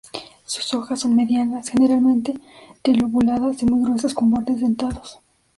[0.47, 2.33] Sus hojas son medianas, generalmente
[2.81, 5.19] trilobuladas y muy gruesas con bordes dentados.